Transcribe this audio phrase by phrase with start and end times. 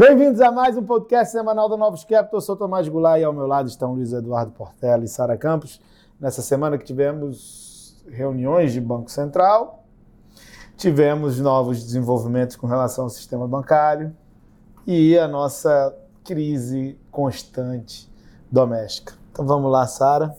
[0.00, 2.38] Bem-vindos a mais um podcast semanal da Novos Capital.
[2.38, 5.78] Eu sou Tomás Goulart e ao meu lado estão Luiz Eduardo Portela e Sara Campos.
[6.18, 9.84] Nessa semana que tivemos reuniões de Banco Central,
[10.74, 14.16] tivemos novos desenvolvimentos com relação ao sistema bancário
[14.86, 15.94] e a nossa
[16.24, 18.10] crise constante
[18.50, 19.12] doméstica.
[19.30, 20.34] Então vamos lá, Sara.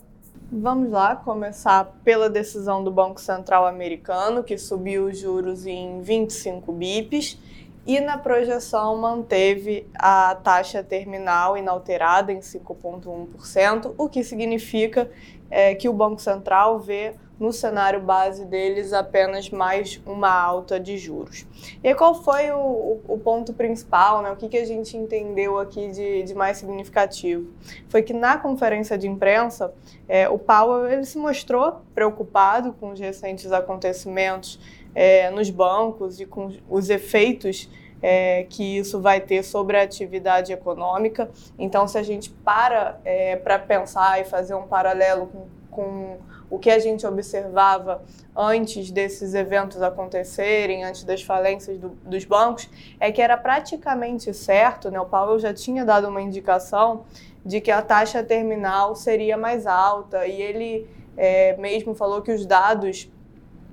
[0.52, 6.74] Vamos lá começar pela decisão do Banco Central americano, que subiu os juros em 25
[6.74, 7.38] bips
[7.86, 15.10] e na projeção manteve a taxa terminal inalterada em 5,1%, o que significa
[15.50, 20.96] é, que o Banco Central vê no cenário base deles apenas mais uma alta de
[20.96, 21.48] juros.
[21.84, 24.30] E qual foi o, o ponto principal, né?
[24.30, 27.52] o que, que a gente entendeu aqui de, de mais significativo?
[27.90, 29.74] Foi que na conferência de imprensa,
[30.08, 34.60] é, o Powell ele se mostrou preocupado com os recentes acontecimentos
[34.94, 37.70] é, nos bancos e com os efeitos
[38.02, 41.30] é, que isso vai ter sobre a atividade econômica.
[41.58, 46.18] Então, se a gente para é, para pensar e fazer um paralelo com, com
[46.50, 48.04] o que a gente observava
[48.36, 52.70] antes desses eventos acontecerem, antes das falências do, dos bancos,
[53.00, 55.00] é que era praticamente certo, né?
[55.00, 57.06] o Paulo já tinha dado uma indicação
[57.46, 62.46] de que a taxa terminal seria mais alta e ele é, mesmo falou que os
[62.46, 63.10] dados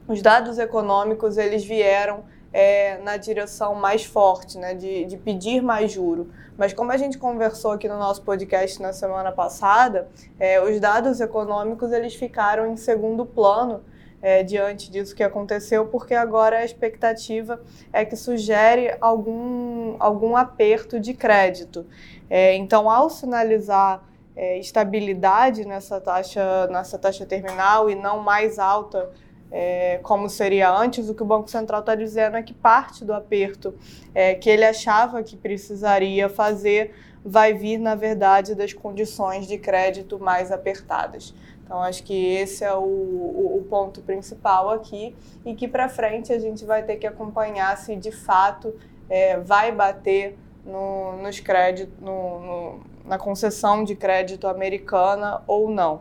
[0.09, 5.92] os dados econômicos eles vieram é, na direção mais forte, né, de, de pedir mais
[5.92, 6.31] juro.
[6.56, 10.09] Mas como a gente conversou aqui no nosso podcast na semana passada,
[10.41, 13.83] é, os dados econômicos eles ficaram em segundo plano
[14.20, 17.61] é, diante disso que aconteceu, porque agora a expectativa
[17.92, 21.86] é que sugere algum, algum aperto de crédito.
[22.29, 24.03] É, então, ao sinalizar
[24.34, 29.11] é, estabilidade nessa taxa, nessa taxa terminal e não mais alta
[29.50, 33.12] é, como seria antes, o que o Banco Central está dizendo é que parte do
[33.12, 33.74] aperto
[34.14, 40.18] é, que ele achava que precisaria fazer vai vir, na verdade, das condições de crédito
[40.18, 41.34] mais apertadas.
[41.64, 45.14] Então, acho que esse é o, o, o ponto principal aqui
[45.45, 48.74] e que para frente a gente vai ter que acompanhar se de fato
[49.11, 56.00] é, vai bater no, nos créditos, no, no, na concessão de crédito americana ou não.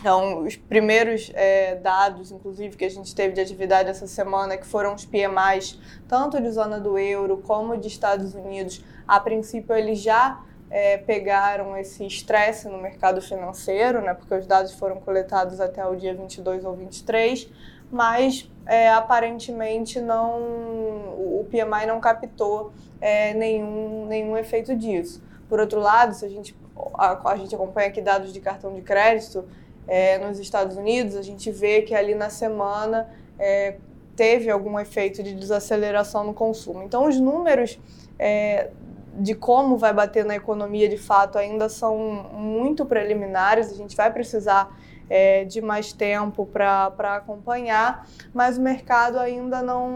[0.00, 4.66] Então, os primeiros é, dados, inclusive, que a gente teve de atividade essa semana, que
[4.66, 10.00] foram os PMIs, tanto de zona do euro como de Estados Unidos, a princípio eles
[10.00, 10.42] já
[10.72, 15.94] é, pegaram esse estresse no mercado financeiro, né, porque os dados foram coletados até o
[15.94, 17.48] dia 22 ou 23,
[17.90, 25.22] mas é, aparentemente não, o PMI não captou é, nenhum, nenhum efeito disso.
[25.46, 26.56] Por outro lado, se a gente,
[26.94, 29.44] a, a gente acompanha aqui dados de cartão de crédito,
[29.86, 33.76] é, nos Estados Unidos, a gente vê que ali na semana é,
[34.14, 36.82] teve algum efeito de desaceleração no consumo.
[36.82, 37.78] Então, os números
[38.18, 38.70] é,
[39.14, 41.98] de como vai bater na economia de fato ainda são
[42.32, 44.74] muito preliminares, a gente vai precisar
[45.10, 49.90] é, de mais tempo para acompanhar, mas o mercado ainda não,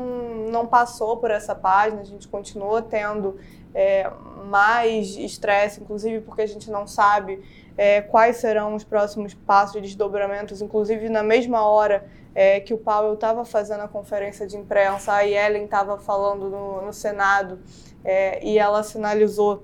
[0.51, 3.39] não passou por essa página, a gente continua tendo
[3.75, 4.11] é,
[4.45, 7.43] mais estresse, inclusive porque a gente não sabe
[7.77, 12.79] é, quais serão os próximos passos de desdobramentos, inclusive na mesma hora é, que o
[12.79, 17.59] Powell estava fazendo a conferência de imprensa, a Yellen estava falando no, no Senado
[18.05, 19.63] é, e ela sinalizou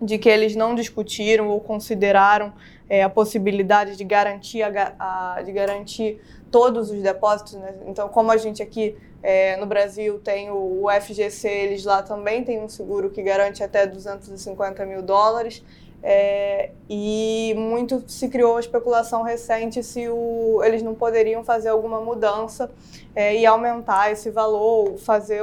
[0.00, 2.52] de que eles não discutiram ou consideraram
[2.88, 7.54] é, a possibilidade de garantir, a, a, de garantir todos os depósitos.
[7.54, 7.74] Né?
[7.86, 12.44] Então, como a gente aqui é, no Brasil tem o, o FGC, eles lá também
[12.44, 15.64] têm um seguro que garante até 250 mil dólares.
[16.06, 21.98] É, e muito se criou a especulação recente se o, eles não poderiam fazer alguma
[21.98, 22.70] mudança
[23.14, 25.40] é, e aumentar esse valor, fazer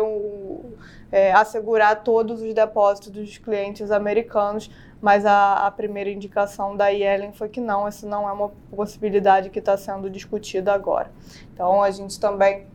[1.11, 4.69] é, assegurar todos os depósitos dos clientes americanos,
[5.01, 9.49] mas a, a, primeira indicação da Yellen foi que não, essa não é uma possibilidade
[9.49, 11.11] que está sendo discutida agora.
[11.51, 12.67] Então a gente também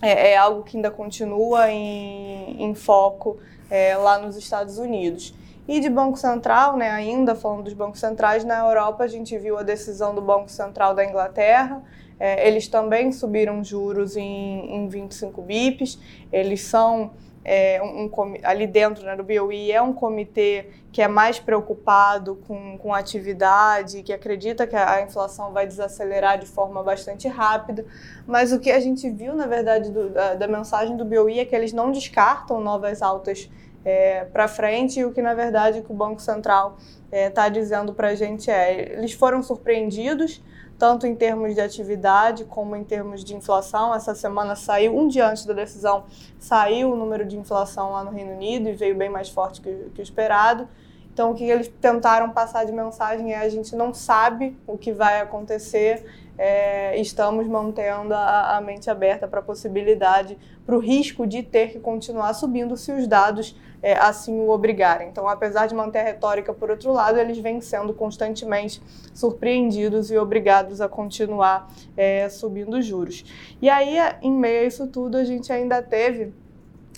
[0.00, 3.36] é, é algo que ainda continua em, em foco
[3.68, 5.34] é, lá nos Estados Unidos.
[5.68, 9.58] E de Banco Central, né, ainda falando dos bancos centrais, na Europa a gente viu
[9.58, 11.82] a decisão do Banco Central da Inglaterra.
[12.18, 15.98] É, eles também subiram juros em, em 25 bips.
[16.32, 17.10] Eles são
[17.48, 22.34] é, um, um, ali dentro né, do BOE é um comitê que é mais preocupado
[22.44, 27.86] com, com atividade, que acredita que a inflação vai desacelerar de forma bastante rápida.
[28.26, 31.44] Mas o que a gente viu, na verdade, do, da, da mensagem do BOE é
[31.44, 33.48] que eles não descartam novas altas
[33.86, 37.48] é, para frente e o que na verdade que o Banco Central está é, tá
[37.48, 40.42] dizendo para a gente é eles foram surpreendidos
[40.76, 43.94] tanto em termos de atividade como em termos de inflação.
[43.94, 46.04] Essa semana saiu, um dia antes da decisão,
[46.38, 49.72] saiu o número de inflação lá no Reino Unido e veio bem mais forte que,
[49.94, 50.68] que o esperado.
[51.10, 54.92] Então, o que eles tentaram passar de mensagem é: a gente não sabe o que
[54.92, 56.04] vai acontecer,
[56.38, 61.70] é, estamos mantendo a, a mente aberta para a possibilidade, para o risco de ter
[61.72, 65.08] que continuar subindo se os dados é, assim o obrigarem.
[65.08, 68.82] Então, apesar de manter a retórica por outro lado, eles vêm sendo constantemente
[69.14, 73.24] surpreendidos e obrigados a continuar é, subindo juros.
[73.60, 76.34] E aí, em meio a isso tudo, a gente ainda teve.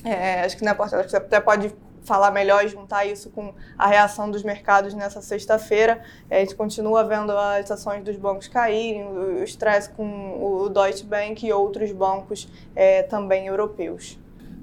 [0.05, 1.75] É, acho que na porta você até pode
[2.09, 6.03] falar melhor e juntar isso com a reação dos mercados nessa sexta-feira.
[6.31, 11.05] É, a gente continua vendo as ações dos bancos caírem, o estresse com o Deutsche
[11.05, 14.19] Bank e outros bancos é, também europeus.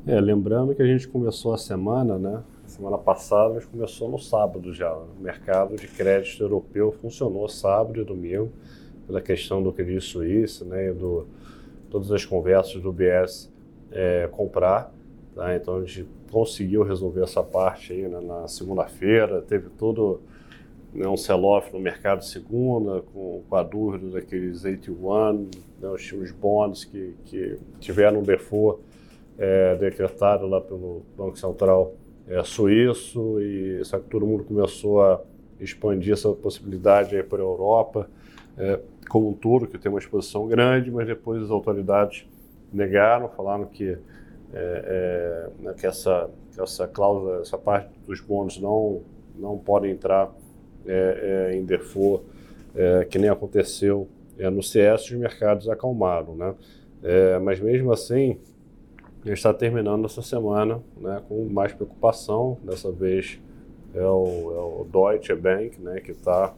[0.07, 2.43] É, lembrando que a gente começou a semana, né?
[2.65, 4.91] Semana passada, gente começou no sábado já.
[4.91, 8.51] O mercado de crédito europeu funcionou sábado e domingo,
[9.05, 10.89] pela questão do Credit Suisse, né?
[10.89, 11.27] E do,
[11.89, 13.51] todas as conversas do BS
[13.91, 14.91] é, comprar.
[15.35, 15.55] Tá?
[15.55, 20.19] Então a gente conseguiu resolver essa parte aí né, na segunda-feira, teve todo
[20.93, 25.49] né, um sell-off no mercado segunda, com, com a dúvida daqueles 81,
[25.79, 28.81] né, os, os bonds que, que tiveram um default
[29.37, 31.93] é, decretado lá pelo Banco Central
[32.27, 35.21] é, suíço, e que todo mundo começou a
[35.57, 38.09] expandir essa possibilidade para a Europa,
[38.57, 42.27] é, como um todo, que tem uma exposição grande, mas depois as autoridades
[42.73, 43.97] negaram, falaram que
[44.53, 49.01] é, é, que essa, essa cláusula, essa parte dos bônus não,
[49.35, 50.33] não podem entrar
[50.85, 52.23] é, é em default,
[52.75, 54.07] é, que nem aconteceu
[54.37, 56.35] é, no CS, os mercados acalmaram.
[56.35, 56.55] Né?
[57.43, 58.39] mas mesmo assim,
[59.23, 63.39] está terminando essa semana né, com mais preocupação, dessa vez
[63.93, 66.55] é o, é o Deutsche Bank, né, que está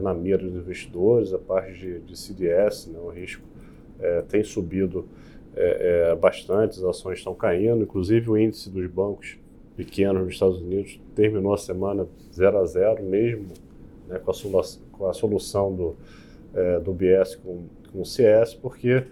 [0.00, 3.42] na mira dos investidores, a parte de, de CDS, né, o risco
[4.28, 5.08] tem subido
[5.56, 9.38] é, é, bastante, as ações estão caindo, inclusive o índice dos bancos
[9.74, 13.48] pequenos nos Estados Unidos terminou a semana 0 a 0 mesmo
[14.06, 15.96] né, com, a solução, com, a solução do,
[16.54, 19.04] é, do BS com, com o CS, porque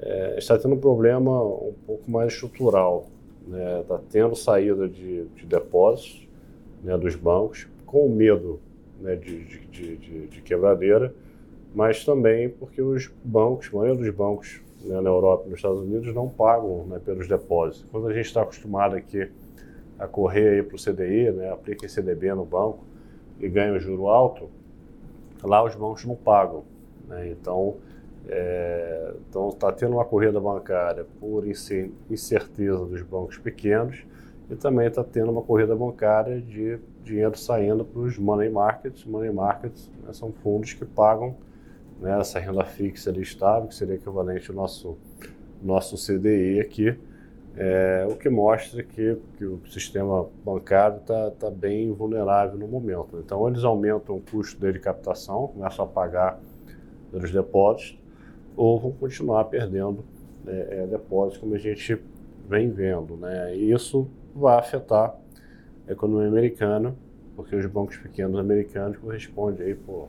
[0.00, 3.08] é, está tendo um problema um pouco mais estrutural.
[3.46, 6.28] Está né, tá tendo saída de, de depósitos
[6.82, 8.60] né, dos bancos, com medo
[9.00, 11.14] né, de, de, de, de quebradeira,
[11.74, 15.80] mas também porque os bancos, a maioria dos bancos né, na Europa e nos Estados
[15.80, 17.86] Unidos não pagam né, pelos depósitos.
[17.90, 19.30] Quando a gente está acostumado aqui
[19.98, 22.84] a correr para o CDI, né, aplica em CDB no banco
[23.40, 24.48] e ganha um juro alto,
[25.42, 26.64] lá os bancos não pagam.
[27.08, 27.76] Né, então,
[28.28, 34.04] é, então está tendo uma corrida bancária por incerteza dos bancos pequenos
[34.50, 39.04] e também está tendo uma corrida bancária de dinheiro saindo para os money markets.
[39.04, 41.36] Money markets né, são fundos que pagam
[42.00, 44.96] né, essa renda fixa ali estável, que seria equivalente ao nosso,
[45.62, 46.98] nosso CDI aqui,
[47.56, 53.18] é, o que mostra que, que o sistema bancário está tá bem vulnerável no momento.
[53.18, 56.38] Então, eles aumentam o custo dele de captação, começam a pagar
[57.10, 57.98] pelos depósitos,
[58.56, 60.04] ou vão continuar perdendo
[60.46, 62.00] é, é, depósitos, como a gente
[62.48, 63.16] vem vendo.
[63.16, 63.56] Né?
[63.56, 65.16] E isso vai afetar
[65.88, 66.94] a economia americana,
[67.34, 70.08] porque os bancos pequenos americanos correspondem aí por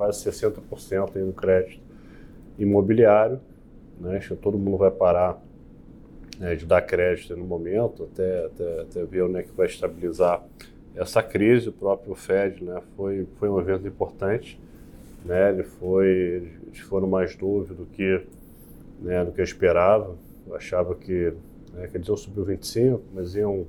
[0.00, 1.78] quase 60% aí no crédito
[2.58, 3.38] imobiliário.
[4.00, 4.16] Né?
[4.16, 5.38] Acho que todo mundo vai parar
[6.38, 10.42] né, de dar crédito no momento, até, até, até ver onde é que vai estabilizar
[10.96, 11.68] essa crise.
[11.68, 14.58] O próprio Fed né, foi, foi um evento importante.
[15.22, 15.50] Né?
[15.50, 16.08] Ele foi,
[16.66, 18.26] eles foram mais dúvidos do que,
[19.02, 20.16] né, do que eu esperava.
[20.46, 21.34] Eu achava que,
[21.74, 23.66] né, que eles iam subir 25, mas iam,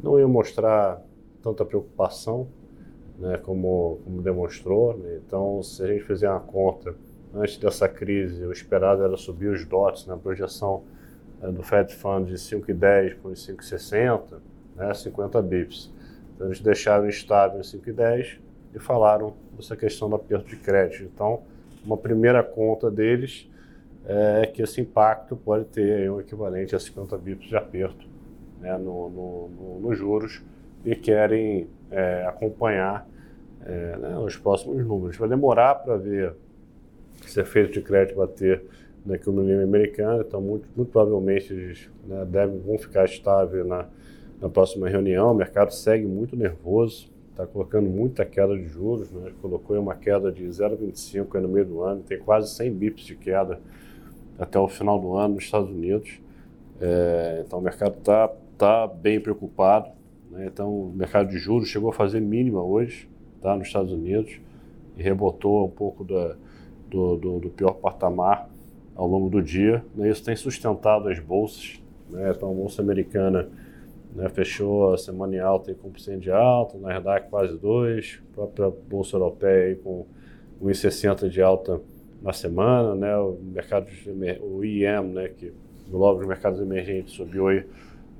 [0.00, 1.02] não iam mostrar
[1.42, 2.46] tanta preocupação
[3.18, 4.96] né, como, como demonstrou.
[4.96, 5.20] Né?
[5.26, 6.94] Então, se a gente fizer uma conta,
[7.34, 10.84] antes dessa crise, o esperado era subir os DOTs na né, projeção
[11.40, 14.40] né, do Fed Fund de 5,10 para 5,60,
[14.76, 15.92] né, 50 bips.
[16.34, 18.38] Então, eles deixaram estável em 5,10
[18.74, 21.04] e falaram dessa questão do aperto de crédito.
[21.04, 21.42] Então,
[21.84, 23.48] uma primeira conta deles
[24.04, 28.06] é que esse impacto pode ter um equivalente a 50 bips de aperto
[28.60, 30.42] né, no, no, no, nos juros
[30.84, 33.06] e querem é, acompanhar
[33.64, 35.16] é, né, os próximos números.
[35.16, 36.34] Vai demorar para ver
[37.26, 38.64] se efeito de crédito vai ter
[39.04, 43.86] na economia americana, então muito, muito provavelmente eles né, devem, vão ficar estáveis na,
[44.40, 45.32] na próxima reunião.
[45.32, 50.30] O mercado segue muito nervoso, está colocando muita queda de juros, né, colocou uma queda
[50.30, 53.60] de 0,25 no meio do ano, tem quase 100 bips de queda
[54.38, 56.20] até o final do ano nos Estados Unidos.
[56.80, 59.90] É, então o mercado está tá bem preocupado.
[60.32, 63.08] Né, então o mercado de juros chegou a fazer mínima hoje
[63.40, 64.40] tá, nos Estados Unidos
[64.96, 66.36] e rebotou um pouco da,
[66.88, 68.48] do, do, do pior patamar
[68.96, 69.84] ao longo do dia.
[69.94, 70.08] Né?
[70.08, 71.80] Isso tem sustentado as bolsas.
[72.08, 72.32] Né?
[72.34, 73.48] Então, a bolsa americana
[74.14, 78.34] né, fechou a semana em alta com 1% de alta, na verdade quase 2%, a
[78.34, 80.06] própria bolsa europeia aí com
[80.62, 81.80] 1,60 de alta
[82.22, 83.86] na semana, né, o mercado
[84.40, 85.52] o IEM, né, que
[85.88, 87.64] engloba os mercados emergentes, subiu aí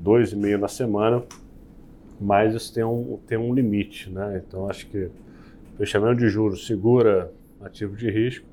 [0.02, 1.22] 2,5 na semana,
[2.20, 4.42] mas isso tem um, tem um limite, né?
[4.46, 5.08] Então acho que
[5.76, 8.46] fechamento de juros segura ativo de risco,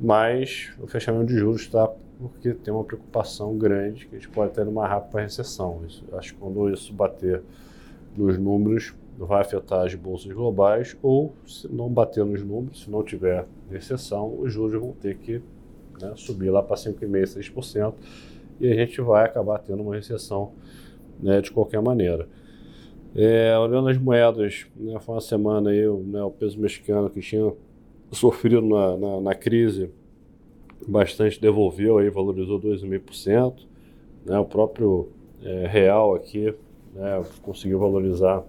[0.00, 4.52] mas o fechamento de juros está porque tem uma preocupação grande que a gente pode
[4.52, 5.82] ter uma rápida recessão.
[5.86, 7.42] Isso, acho que quando isso bater
[8.16, 13.02] nos números, vai afetar as bolsas globais, ou se não bater nos números, se não
[13.02, 15.42] tiver recessão, os juros vão ter que
[16.00, 17.94] né, subir lá para 5,5%, 6%,
[18.60, 20.52] e a gente vai acabar tendo uma recessão
[21.20, 22.28] né, de qualquer maneira.
[23.14, 27.52] É, olhando as moedas, né, foi uma semana aí, né, o peso mexicano que tinha
[28.10, 29.90] sofrido na, na, na crise
[30.88, 33.66] bastante devolveu aí, valorizou 2,5%.
[34.24, 35.10] Né, o próprio
[35.42, 36.54] é, real aqui
[36.94, 38.42] né, conseguiu valorizar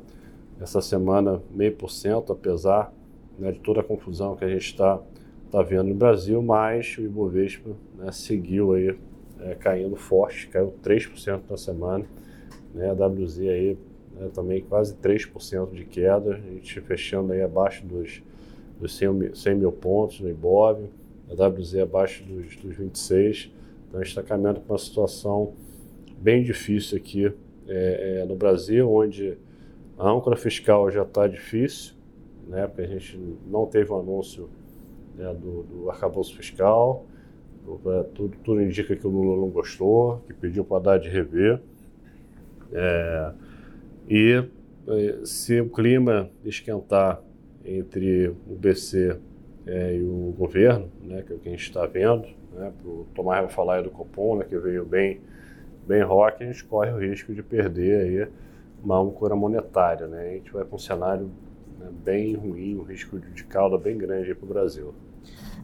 [0.61, 2.93] essa semana meio por cento, apesar
[3.37, 5.01] né, de toda a confusão que a gente está
[5.51, 8.95] tá vendo no Brasil, mas o Ibovespa né, seguiu aí
[9.41, 12.05] é, caindo forte, caiu 3% na semana,
[12.73, 13.77] né, a WZ aí
[14.23, 18.23] né, também quase 3% de queda, a gente fechando aí abaixo dos,
[18.79, 20.89] dos 100, mil, 100 mil pontos no Ibov,
[21.29, 23.51] a WZ abaixo dos, dos 26,
[23.87, 25.53] então a gente está caminhando para uma situação
[26.17, 27.31] bem difícil aqui
[27.67, 29.37] é, é, no Brasil, onde
[29.97, 31.93] a âncora fiscal já está difícil,
[32.47, 34.49] né, porque a gente não teve o um anúncio
[35.15, 37.05] né, do, do arcabouço fiscal,
[38.13, 41.61] tudo, tudo indica que o Lula não gostou, que pediu para dar de rever.
[42.73, 43.31] É,
[44.07, 44.43] e
[44.87, 47.21] é, se o clima esquentar
[47.63, 49.17] entre o BC
[49.65, 53.05] é, e o governo, né, que é o que a gente está vendo, né, o
[53.15, 55.21] Tomás vai falar aí do Copom, né, que veio bem,
[55.87, 58.27] bem rock, a gente corre o risco de perder aí
[58.83, 60.07] uma âncora monetária.
[60.07, 61.31] Né, a gente vai para um cenário
[61.79, 64.93] né, bem ruim, um risco de cauda bem grande para o Brasil.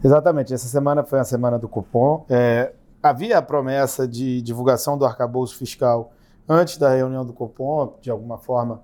[0.04, 2.26] Exatamente, essa semana foi a semana do cupom.
[2.30, 2.72] É,
[3.04, 6.14] havia a promessa de divulgação do arcabouço fiscal
[6.50, 8.82] antes da reunião do cupom, de alguma forma,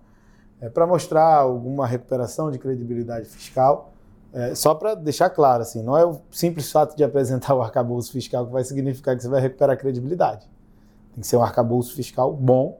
[0.61, 3.91] é, para mostrar alguma recuperação de credibilidade fiscal.
[4.31, 8.11] É, só para deixar claro, assim, não é o simples fato de apresentar o arcabouço
[8.11, 10.47] fiscal que vai significar que você vai recuperar a credibilidade.
[11.13, 12.77] Tem que ser um arcabouço fiscal bom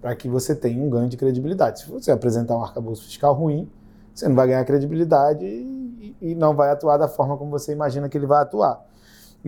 [0.00, 1.80] para que você tenha um ganho de credibilidade.
[1.80, 3.68] Se você apresentar um arcabouço fiscal ruim,
[4.14, 8.08] você não vai ganhar credibilidade e, e não vai atuar da forma como você imagina
[8.08, 8.84] que ele vai atuar.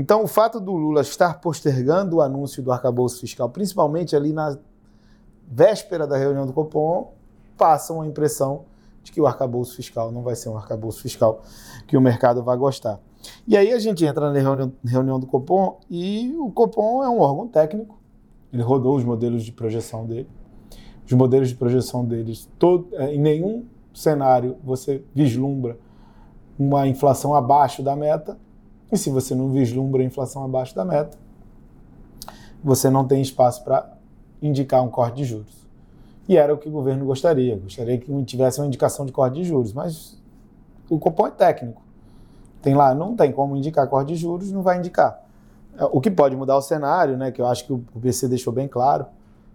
[0.00, 4.57] Então, o fato do Lula estar postergando o anúncio do arcabouço fiscal, principalmente ali na
[5.47, 7.12] véspera da reunião do Copom,
[7.54, 8.64] passa uma impressão
[9.02, 11.42] de que o arcabouço fiscal não vai ser um arcabouço fiscal
[11.87, 12.99] que o mercado vai gostar.
[13.47, 17.47] E aí a gente entra na reunião, do Copom e o Copom é um órgão
[17.47, 17.99] técnico,
[18.50, 20.30] ele rodou os modelos de projeção dele.
[21.04, 25.78] Os modelos de projeção deles, todo, é, em nenhum cenário você vislumbra
[26.59, 28.38] uma inflação abaixo da meta,
[28.93, 31.17] e se você não vislumbra a inflação abaixo da meta,
[32.63, 33.91] você não tem espaço para
[34.43, 35.67] indicar um corte de juros.
[36.29, 39.45] E era o que o governo gostaria, gostaria que tivesse uma indicação de corte de
[39.45, 40.19] juros, mas
[40.89, 41.83] o cupom é técnico.
[42.63, 45.25] Tem lá, não tem como indicar corte de juros, não vai indicar.
[45.93, 48.69] O que pode mudar o cenário, né, que eu acho que o BC deixou bem
[48.69, 49.07] claro,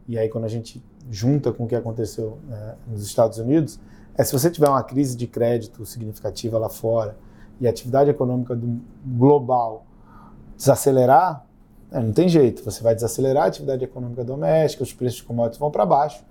[0.08, 3.80] e aí quando a gente junta com o que aconteceu né, nos Estados Unidos,
[4.18, 7.16] é se você tiver uma crise de crédito significativa lá fora
[7.60, 9.86] e a atividade econômica do global
[10.58, 11.46] desacelerar,
[11.92, 12.64] é, não tem jeito.
[12.64, 16.24] Você vai desacelerar a atividade econômica doméstica, os preços de commodities vão para baixo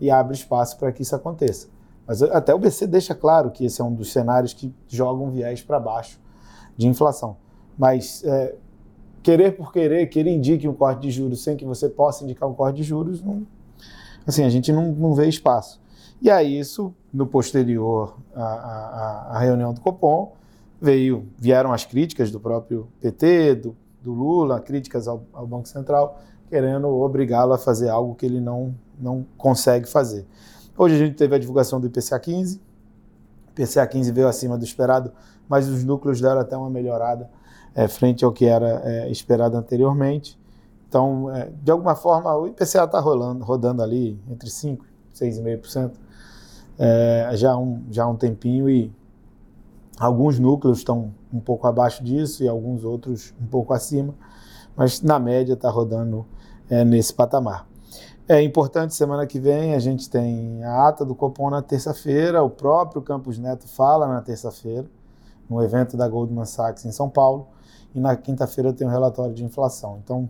[0.00, 1.68] e abre espaço para que isso aconteça.
[2.06, 5.60] Mas até o BC deixa claro que esse é um dos cenários que jogam viés
[5.60, 6.18] para baixo
[6.76, 7.36] de inflação.
[7.76, 8.54] Mas é,
[9.22, 12.48] querer por querer, que ele indique um corte de juros sem que você possa indicar
[12.48, 13.46] um corte de juros, não,
[14.26, 15.80] assim, a gente não, não vê espaço.
[16.20, 20.32] E aí isso, no posterior à, à, à reunião do Copom,
[20.80, 26.20] veio, vieram as críticas do próprio PT, do, do Lula, críticas ao, ao Banco Central,
[26.48, 30.26] querendo obrigá-lo a fazer algo que ele não, não consegue fazer.
[30.76, 34.64] Hoje a gente teve a divulgação do IPCA 15, o IPCA 15 veio acima do
[34.64, 35.12] esperado,
[35.48, 37.28] mas os núcleos deram até uma melhorada
[37.74, 40.38] é, frente ao que era é, esperado anteriormente.
[40.88, 44.78] Então, é, de alguma forma, o IPCA está rodando ali entre 5%
[45.20, 45.92] e 6,5%
[46.78, 48.92] é, já, um, já há um tempinho e
[49.98, 54.14] alguns núcleos estão um pouco abaixo disso e alguns outros um pouco acima,
[54.76, 56.24] mas na média está rodando
[56.70, 57.66] é, nesse patamar.
[58.28, 62.50] É importante, semana que vem a gente tem a ata do Copom na terça-feira, o
[62.50, 64.86] próprio Campos Neto fala na terça-feira,
[65.48, 67.48] no evento da Goldman Sachs em São Paulo.
[67.94, 69.98] E na quinta-feira tem um relatório de inflação.
[70.04, 70.28] Então,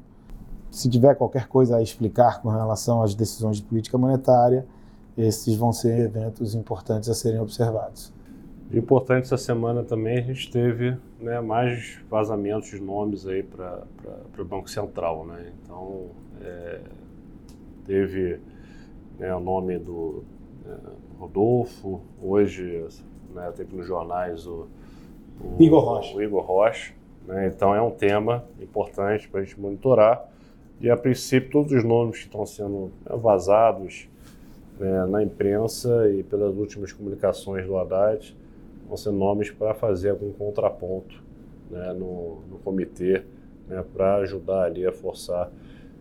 [0.70, 4.64] se tiver qualquer coisa a explicar com relação às decisões de política monetária,
[5.16, 8.12] esses vão ser eventos importantes a serem observados.
[8.72, 13.82] Importante essa semana também a gente teve né, mais vazamentos de nomes aí para
[14.38, 15.52] o Banco Central, né?
[15.62, 16.10] Então
[16.42, 16.80] é,
[17.86, 18.38] teve
[19.18, 20.22] né, o nome do
[20.66, 20.74] é,
[21.18, 22.84] Rodolfo, hoje
[23.34, 24.66] né, teve nos jornais o,
[25.40, 26.14] o Igor Rocha.
[26.14, 26.92] O Igor Rocha
[27.28, 27.46] né?
[27.54, 30.26] Então é um tema importante para a gente monitorar
[30.80, 34.08] e a princípio todos os nomes que estão sendo né, vazados
[34.80, 38.34] né, na imprensa e pelas últimas comunicações do Haddad
[38.88, 41.22] vão ser nomes para fazer algum contraponto
[41.70, 43.22] né, no, no, comitê
[43.68, 45.52] né, para ajudar ali a forçar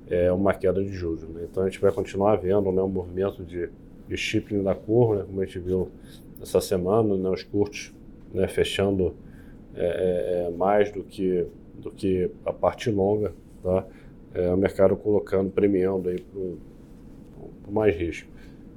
[0.09, 1.23] é, uma queda de juros.
[1.27, 1.47] Né?
[1.51, 3.69] Então a gente vai continuar vendo né, um movimento de,
[4.07, 5.89] de shipping da curva, né, como a gente viu
[6.41, 7.93] essa semana, né, os curtos
[8.33, 9.15] né, fechando
[9.75, 13.33] é, é, é mais do que, do que a parte longa.
[13.61, 13.85] Tá?
[14.33, 16.23] É, o mercado colocando, premiando aí
[17.63, 18.29] para mais risco.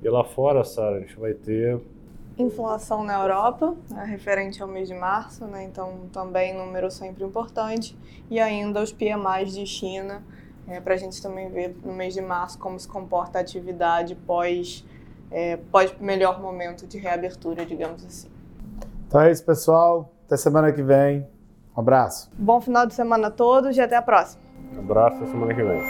[0.03, 1.79] E lá fora, Sara, a gente vai ter
[2.41, 7.99] inflação na Europa, né, referente ao mês de março, né, então também número sempre importante,
[8.31, 10.23] e ainda os PMIs de China,
[10.67, 14.15] é, para a gente também ver no mês de março como se comporta a atividade
[14.15, 14.85] pós,
[15.31, 18.29] é, pós melhor momento de reabertura, digamos assim.
[19.07, 20.13] Então é isso, pessoal.
[20.27, 21.27] Até semana que vem.
[21.77, 22.31] Um abraço.
[22.39, 24.41] Bom final de semana a todos e até a próxima.
[24.77, 25.90] Um abraço, até semana que vem.